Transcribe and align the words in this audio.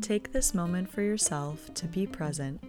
Take 0.00 0.32
this 0.32 0.54
moment 0.54 0.90
for 0.90 1.02
yourself 1.02 1.72
to 1.74 1.86
be 1.86 2.06
present. 2.06 2.62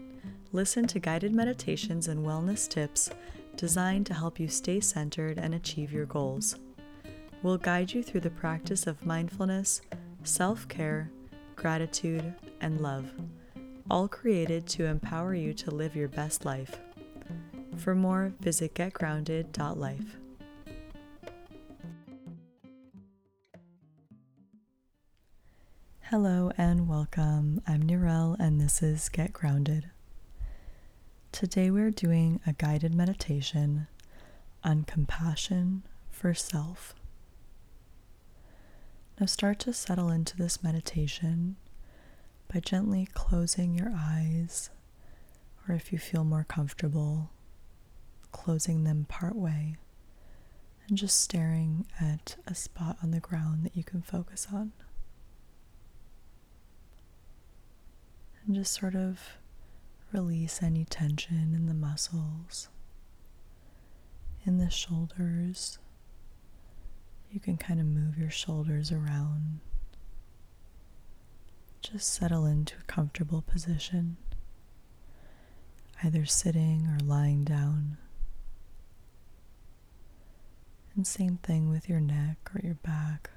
Listen 0.54 0.88
to 0.88 1.00
guided 1.00 1.34
meditations 1.34 2.08
and 2.08 2.26
wellness 2.26 2.68
tips 2.70 3.10
designed 3.58 4.06
to 4.06 4.14
help 4.14 4.40
you 4.40 4.48
stay 4.48 4.80
centered 4.80 5.38
and 5.38 5.54
achieve 5.54 5.92
your 5.92 6.06
goals. 6.06 6.56
We'll 7.44 7.58
guide 7.58 7.92
you 7.94 8.02
through 8.02 8.22
the 8.22 8.30
practice 8.30 8.88
of 8.88 9.06
mindfulness, 9.06 9.82
self 10.24 10.68
care, 10.68 11.12
gratitude, 11.56 12.34
and 12.62 12.82
love, 12.82 13.12
all 13.92 14.08
created 14.08 14.66
to 14.68 14.86
empower 14.86 15.36
you 15.36 15.54
to 15.56 15.72
live 15.72 15.96
your 15.96 16.08
best 16.08 16.46
life. 16.46 16.80
For 17.76 17.94
more, 17.94 18.34
visit 18.40 18.74
getgrounded.life. 18.74 20.18
Hello 26.10 26.54
and 26.58 26.88
welcome. 26.88 27.62
I'm 27.68 27.84
Nirel, 27.84 28.38
and 28.40 28.62
this 28.62 28.82
is 28.82 29.10
Get 29.10 29.34
Grounded. 29.34 29.90
Today 31.34 31.70
we're 31.70 31.92
doing 31.92 32.40
a 32.48 32.54
guided 32.54 32.96
meditation 32.96 33.88
on 34.64 34.86
compassion 34.86 35.84
for 36.10 36.34
self. 36.34 36.96
Now 39.20 39.26
start 39.26 39.60
to 39.60 39.74
settle 39.74 40.10
into 40.10 40.38
this 40.38 40.64
meditation 40.64 41.58
by 42.54 42.62
gently 42.62 43.10
closing 43.14 43.76
your 43.76 43.92
eyes, 43.94 44.70
or 45.68 45.76
if 45.76 45.92
you 45.92 46.00
feel 46.00 46.24
more 46.24 46.46
comfortable, 46.48 47.32
closing 48.32 48.86
them 48.86 49.06
part 49.10 49.36
way 49.36 49.76
and 50.88 50.98
just 50.98 51.20
staring 51.20 51.86
at 52.00 52.38
a 52.48 52.56
spot 52.56 52.96
on 53.04 53.12
the 53.12 53.20
ground 53.20 53.66
that 53.66 53.76
you 53.76 53.84
can 53.84 54.02
focus 54.02 54.48
on. 54.54 54.72
And 58.48 58.56
just 58.56 58.74
sort 58.74 58.96
of 58.96 59.38
release 60.14 60.64
any 60.64 60.86
tension 60.86 61.54
in 61.54 61.66
the 61.66 61.74
muscles, 61.74 62.70
in 64.46 64.58
the 64.58 64.70
shoulders. 64.70 65.78
You 67.30 67.42
can 67.42 67.58
kind 67.58 67.82
of 67.82 67.86
move 67.86 68.18
your 68.18 68.30
shoulders 68.30 68.90
around. 68.90 69.60
Just 71.82 72.14
settle 72.14 72.46
into 72.46 72.76
a 72.80 72.84
comfortable 72.84 73.42
position, 73.42 74.16
either 76.04 76.26
sitting 76.26 76.88
or 76.88 77.00
lying 77.06 77.44
down. 77.44 77.98
And 80.96 81.06
same 81.06 81.38
thing 81.38 81.70
with 81.70 81.88
your 81.88 82.00
neck 82.00 82.38
or 82.56 82.62
your 82.64 82.76
back. 82.76 83.30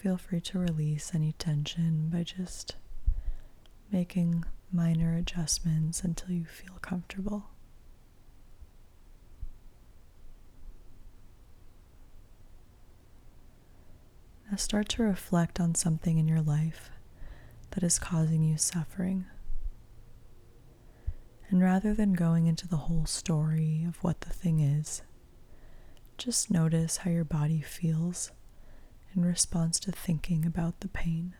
Feel 0.00 0.16
free 0.16 0.40
to 0.42 0.60
release 0.60 1.10
any 1.12 1.32
tension 1.32 2.08
by 2.08 2.22
just 2.22 2.76
making 3.90 4.44
minor 4.72 5.16
adjustments 5.16 6.04
until 6.04 6.30
you 6.30 6.44
feel 6.44 6.74
comfortable. 6.80 7.50
Now 14.48 14.56
start 14.56 14.88
to 14.90 15.02
reflect 15.02 15.58
on 15.58 15.74
something 15.74 16.16
in 16.16 16.28
your 16.28 16.42
life 16.42 16.90
that 17.72 17.82
is 17.82 17.98
causing 17.98 18.44
you 18.44 18.56
suffering. 18.56 19.26
And 21.50 21.60
rather 21.60 21.92
than 21.92 22.12
going 22.12 22.46
into 22.46 22.68
the 22.68 22.76
whole 22.76 23.06
story 23.06 23.84
of 23.88 23.96
what 24.04 24.20
the 24.20 24.30
thing 24.30 24.60
is, 24.60 25.02
just 26.16 26.52
notice 26.52 26.98
how 26.98 27.10
your 27.10 27.24
body 27.24 27.60
feels 27.62 28.30
in 29.14 29.24
response 29.24 29.78
to 29.80 29.92
thinking 29.92 30.44
about 30.46 30.80
the 30.80 30.88
pain. 30.88 31.34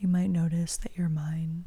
You 0.00 0.06
might 0.06 0.30
notice 0.30 0.76
that 0.78 0.96
your 0.96 1.08
mind 1.08 1.64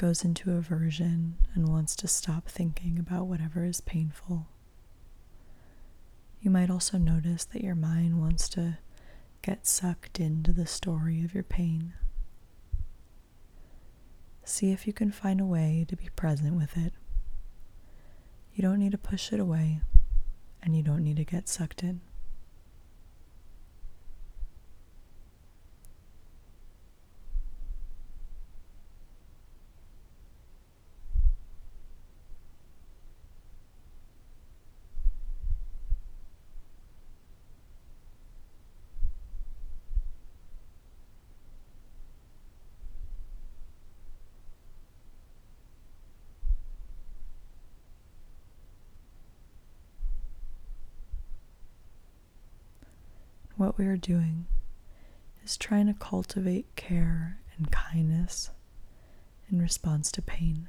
goes 0.00 0.24
into 0.24 0.52
aversion 0.52 1.36
and 1.54 1.68
wants 1.68 1.94
to 1.94 2.08
stop 2.08 2.48
thinking 2.48 2.98
about 2.98 3.26
whatever 3.26 3.66
is 3.66 3.82
painful. 3.82 4.46
You 6.40 6.50
might 6.50 6.70
also 6.70 6.96
notice 6.96 7.44
that 7.44 7.62
your 7.62 7.74
mind 7.74 8.18
wants 8.18 8.48
to 8.50 8.78
get 9.42 9.66
sucked 9.66 10.18
into 10.18 10.54
the 10.54 10.64
story 10.64 11.22
of 11.22 11.34
your 11.34 11.42
pain. 11.42 11.92
See 14.42 14.72
if 14.72 14.86
you 14.86 14.94
can 14.94 15.12
find 15.12 15.38
a 15.38 15.44
way 15.44 15.84
to 15.88 15.96
be 15.96 16.08
present 16.16 16.56
with 16.56 16.78
it. 16.78 16.94
You 18.54 18.62
don't 18.62 18.78
need 18.78 18.92
to 18.92 18.98
push 18.98 19.34
it 19.34 19.38
away, 19.38 19.82
and 20.62 20.74
you 20.74 20.82
don't 20.82 21.04
need 21.04 21.18
to 21.18 21.24
get 21.24 21.46
sucked 21.46 21.82
in. 21.82 22.00
What 53.60 53.76
we 53.76 53.86
are 53.86 53.98
doing 53.98 54.46
is 55.44 55.58
trying 55.58 55.86
to 55.86 55.92
cultivate 55.92 56.74
care 56.76 57.38
and 57.58 57.70
kindness 57.70 58.48
in 59.52 59.60
response 59.60 60.10
to 60.10 60.22
pain. 60.22 60.66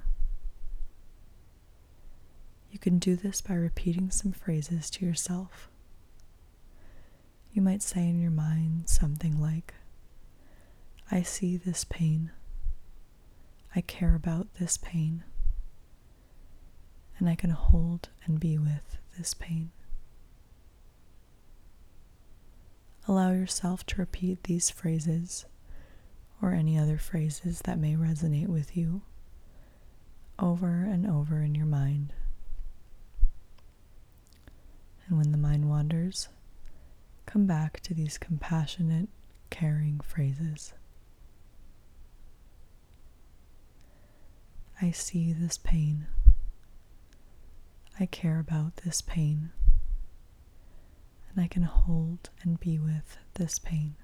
You 2.69 2.77
can 2.79 2.99
do 2.99 3.15
this 3.15 3.39
by 3.39 3.53
repeating 3.53 4.11
some 4.11 4.33
phrases 4.33 4.89
to 4.89 5.05
yourself. 5.05 5.69
You 7.53 7.61
might 7.61 7.81
say 7.81 8.01
in 8.01 8.21
your 8.21 8.29
mind 8.29 8.89
something 8.89 9.39
like, 9.39 9.73
I 11.09 11.21
see 11.21 11.55
this 11.55 11.85
pain. 11.85 12.31
I 13.73 13.79
care 13.79 14.15
about 14.15 14.55
this 14.55 14.75
pain. 14.75 15.23
And 17.17 17.29
I 17.29 17.35
can 17.35 17.51
hold 17.51 18.09
and 18.25 18.37
be 18.37 18.57
with 18.57 18.97
this 19.17 19.33
pain. 19.33 19.71
Allow 23.11 23.31
yourself 23.31 23.85
to 23.87 23.97
repeat 23.97 24.45
these 24.45 24.69
phrases 24.69 25.45
or 26.41 26.53
any 26.53 26.77
other 26.77 26.97
phrases 26.97 27.59
that 27.65 27.77
may 27.77 27.95
resonate 27.95 28.47
with 28.47 28.77
you 28.77 29.01
over 30.39 30.85
and 30.89 31.05
over 31.05 31.41
in 31.41 31.53
your 31.53 31.65
mind. 31.65 32.13
And 35.05 35.17
when 35.17 35.33
the 35.33 35.37
mind 35.37 35.67
wanders, 35.67 36.29
come 37.25 37.45
back 37.45 37.81
to 37.81 37.93
these 37.93 38.17
compassionate, 38.17 39.09
caring 39.49 39.99
phrases. 39.99 40.71
I 44.81 44.91
see 44.91 45.33
this 45.33 45.57
pain. 45.57 46.07
I 47.99 48.05
care 48.05 48.39
about 48.39 48.77
this 48.77 49.01
pain 49.01 49.51
and 51.33 51.43
I 51.43 51.47
can 51.47 51.63
hold 51.63 52.29
and 52.43 52.59
be 52.59 52.77
with 52.79 53.17
this 53.35 53.59
pain. 53.59 53.95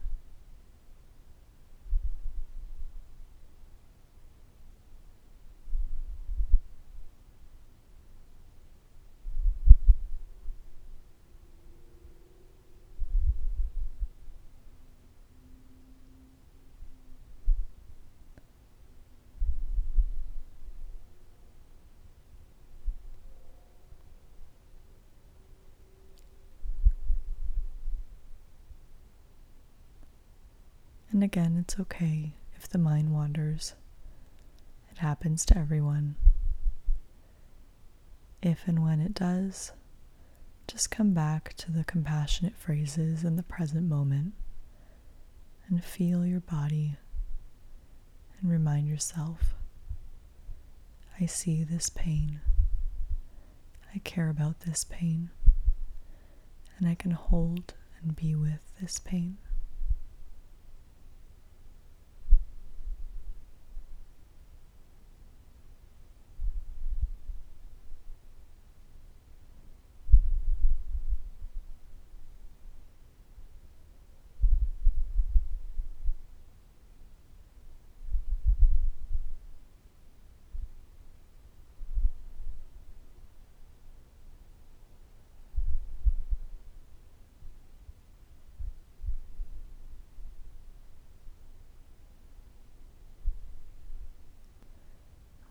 And 31.18 31.24
again, 31.24 31.58
it's 31.60 31.80
okay 31.80 32.34
if 32.56 32.70
the 32.70 32.78
mind 32.78 33.12
wanders. 33.12 33.74
It 34.92 35.00
happens 35.00 35.48
to 35.48 35.58
everyone. 35.58 36.16
If 38.44 38.68
and 38.68 38.84
when 38.84 39.00
it 39.00 39.16
does, 39.16 39.72
just 40.68 40.92
come 40.92 41.16
back 41.16 41.56
to 41.56 41.72
the 41.72 41.84
compassionate 41.84 42.56
phrases 42.56 43.24
in 43.24 43.36
the 43.36 43.42
present 43.42 43.90
moment 43.90 44.36
and 45.68 45.84
feel 45.84 46.24
your 46.24 46.40
body 46.42 46.98
and 48.40 48.52
remind 48.52 48.88
yourself 48.88 49.56
I 51.20 51.26
see 51.26 51.64
this 51.64 51.90
pain. 51.90 52.42
I 53.92 53.98
care 54.04 54.30
about 54.30 54.60
this 54.60 54.84
pain. 54.84 55.32
And 56.78 56.88
I 56.88 56.94
can 56.94 57.10
hold 57.10 57.74
and 58.04 58.16
be 58.16 58.36
with 58.36 58.62
this 58.80 59.00
pain. 59.00 59.40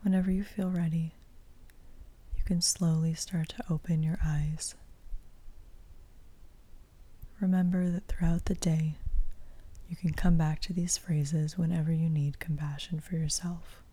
Whenever 0.07 0.31
you 0.31 0.45
feel 0.45 0.69
ready, 0.69 1.11
you 2.37 2.43
can 2.45 2.61
slowly 2.61 3.13
start 3.13 3.49
to 3.49 3.63
open 3.69 4.03
your 4.03 4.17
eyes. 4.25 4.73
Remember 7.41 7.89
that 7.89 8.07
throughout 8.07 8.45
the 8.45 8.55
day, 8.55 8.95
you 9.89 9.97
can 9.97 10.13
come 10.13 10.37
back 10.37 10.61
to 10.61 10.71
these 10.71 10.97
phrases 10.97 11.57
whenever 11.57 11.91
you 11.91 12.07
need 12.09 12.39
compassion 12.39 13.01
for 13.01 13.15
yourself. 13.17 13.83